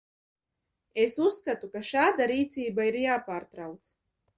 Es 1.03 1.19
uzskatu, 1.27 1.71
ka 1.75 1.85
šāda 1.91 2.29
rīcība 2.35 2.91
ir 2.93 3.03
jāpārtrauc. 3.07 3.99